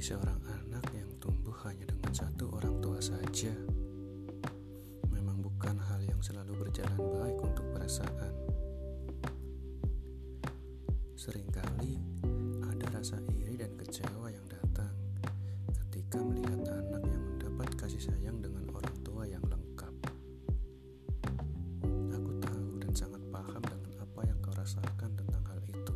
[0.00, 3.52] Menjadi seorang anak yang tumbuh hanya dengan satu orang tua saja
[5.12, 8.32] memang bukan hal yang selalu berjalan baik untuk perasaan.
[11.20, 12.00] Seringkali
[12.64, 14.88] ada rasa iri dan kecewa yang datang
[15.68, 19.94] ketika melihat anak yang mendapat kasih sayang dengan orang tua yang lengkap.
[22.16, 25.94] Aku tahu dan sangat paham dengan apa yang kau rasakan tentang hal itu.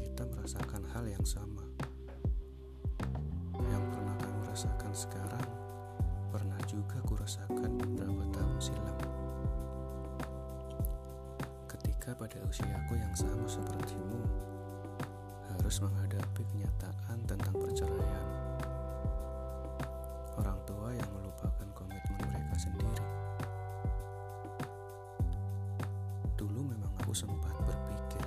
[0.00, 1.75] Kita merasakan hal yang sama
[4.96, 5.44] sekarang
[6.32, 8.96] pernah juga kurasakan beberapa tahun silam.
[11.68, 14.24] Ketika pada usiaku yang sama sepertimu,
[15.52, 18.26] harus menghadapi kenyataan tentang perceraian.
[20.40, 23.04] Orang tua yang melupakan komitmen mereka sendiri.
[26.40, 28.24] Dulu memang aku sempat berpikir,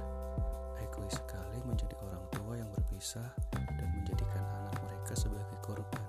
[0.86, 6.09] egois sekali menjadi orang tua yang berpisah dan menjadikan anak mereka sebagai korban.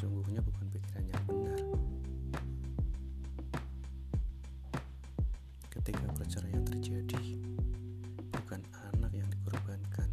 [0.00, 1.60] Sesungguhnya bukan pikiran yang benar.
[5.68, 7.36] Ketika perceraian terjadi,
[8.32, 8.64] bukan
[8.96, 10.08] anak yang dikorbankan,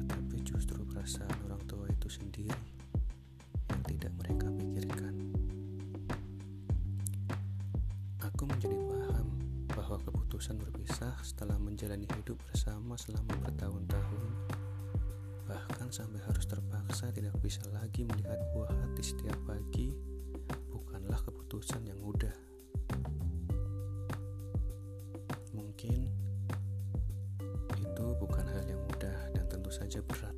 [0.00, 2.56] tetapi justru perasaan orang tua itu sendiri
[3.68, 5.12] yang tidak mereka pikirkan.
[8.32, 9.28] Aku menjadi paham
[9.76, 14.32] bahwa keputusan berpisah setelah menjalani hidup bersama selama bertahun-tahun,
[15.88, 19.96] sampai harus terpaksa tidak bisa lagi melihat buah hati setiap pagi,
[20.68, 22.34] bukanlah keputusan yang mudah.
[25.56, 26.12] Mungkin
[27.80, 30.35] itu bukan hal yang mudah dan tentu saja berat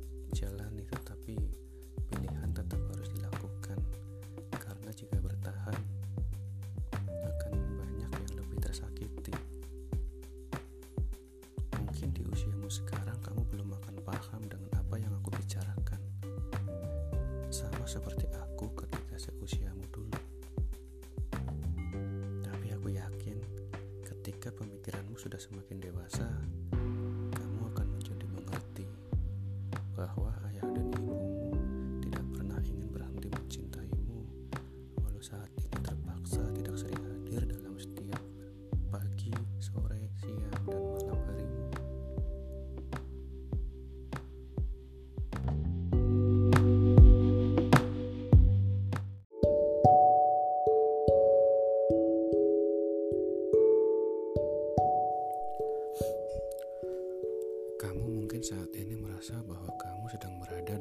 [17.89, 18.29] seperti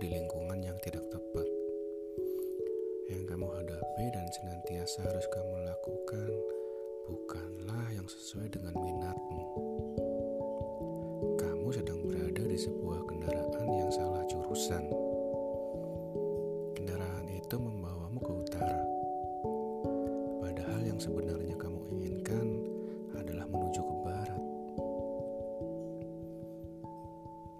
[0.08, 1.44] lingkungan yang tidak tepat
[3.12, 6.32] yang kamu hadapi dan senantiasa harus kamu lakukan
[7.08, 9.44] bukanlah yang sesuai dengan minatmu.
[11.40, 14.84] Kamu sedang berada di sebuah kendaraan yang salah jurusan.
[16.76, 18.80] Kendaraan itu membawamu ke utara.
[20.44, 22.46] Padahal yang sebenarnya kamu inginkan
[23.16, 24.42] adalah menuju ke barat.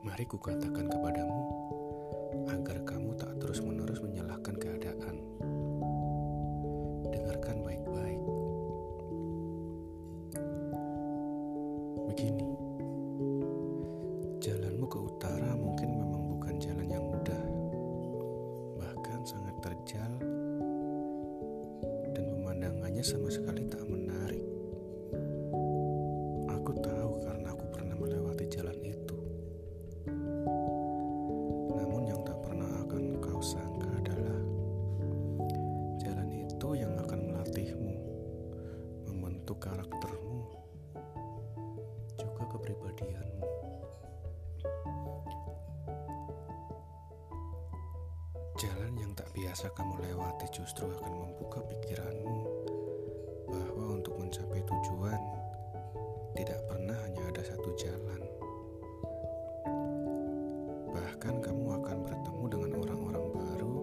[0.05, 1.58] Mari kukatakan kepadamu
[19.89, 20.13] terjal
[22.13, 24.08] dan pemandangannya sama sekali tak menarik.
[48.59, 52.43] Jalan yang tak biasa kamu lewati justru akan membuka pikiranmu
[53.47, 55.23] bahwa untuk mencapai tujuan
[56.35, 58.19] tidak pernah hanya ada satu jalan.
[60.91, 63.77] Bahkan kamu akan bertemu dengan orang-orang baru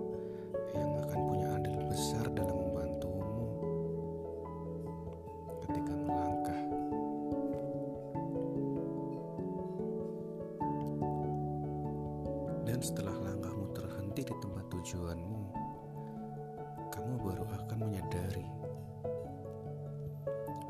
[0.76, 2.66] yang akan punya andil besar dalam
[12.76, 13.45] Dan setelah langkahmu
[14.16, 15.42] terhenti di tempat tujuanmu,
[16.88, 18.48] kamu baru akan menyadari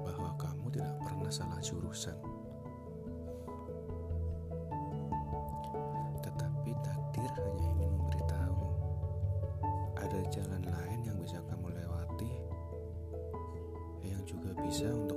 [0.01, 2.17] bahwa kamu tidak pernah salah jurusan.
[6.25, 8.65] Tetapi takdir hanya ingin memberitahu
[9.93, 12.33] ada jalan lain yang bisa kamu lewati
[14.01, 15.14] yang juga bisa untuk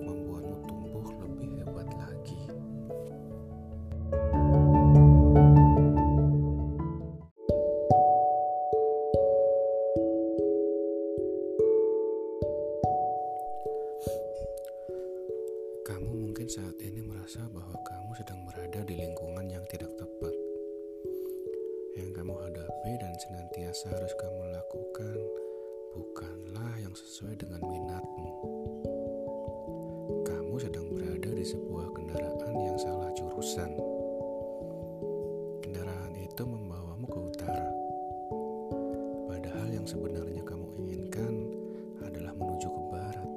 [22.97, 25.19] dan senantiasa harus kamu lakukan
[25.93, 28.33] bukanlah yang sesuai dengan minatmu.
[30.25, 33.77] Kamu sedang berada di sebuah kendaraan yang salah jurusan.
[35.61, 37.69] Kendaraan itu membawamu ke utara.
[39.29, 41.35] Padahal yang sebenarnya kamu inginkan
[42.01, 43.31] adalah menuju ke barat.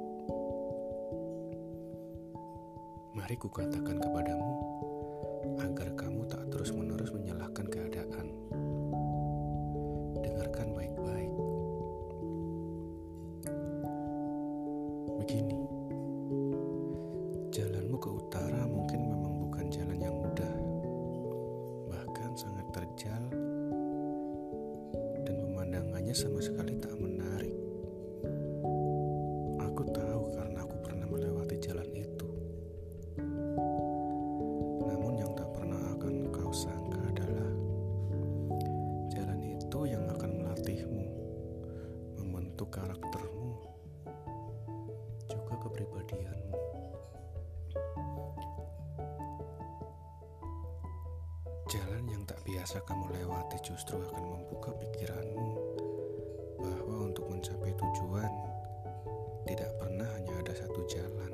[3.12, 4.71] Mari kukatakan kepadamu
[26.12, 27.56] pemandangannya sama sekali tak menarik.
[29.64, 32.28] Aku tahu karena aku pernah melewati jalan itu.
[34.84, 37.48] Namun yang tak pernah akan kau sangka adalah
[39.08, 41.06] jalan itu yang akan melatihmu,
[42.20, 43.52] membentuk karaktermu,
[45.32, 46.60] juga kepribadianmu.
[51.72, 55.71] Jalan yang tak biasa kamu lewati justru akan membuka pikiranmu
[56.62, 58.30] bahwa untuk mencapai tujuan
[59.50, 61.32] tidak pernah hanya ada satu jalan.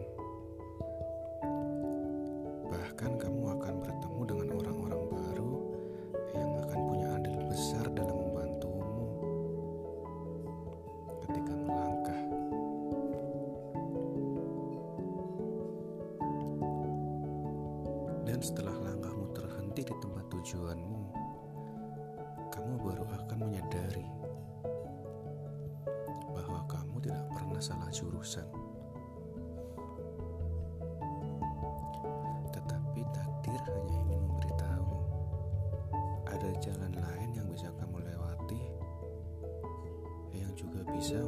[2.68, 5.52] Bahkan kamu akan bertemu dengan orang-orang baru
[6.32, 9.04] yang akan punya andil besar dalam membantumu
[11.28, 12.22] ketika melangkah.
[18.24, 21.00] Dan setelah langkahmu terhenti di tempat tujuanmu,
[22.48, 24.08] kamu baru akan menyadari
[27.58, 28.46] tidak pernah salah jurusan.
[32.54, 34.94] Tetapi takdir hanya ingin memberitahu
[36.30, 38.62] ada jalan lain yang bisa kamu lewati
[40.38, 41.18] yang juga bisa